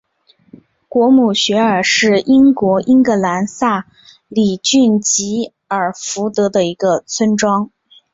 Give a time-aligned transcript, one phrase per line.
[0.89, 3.85] 果姆雪尔是英国英格兰萨
[4.27, 7.69] 里郡吉尔福德的一个村庄。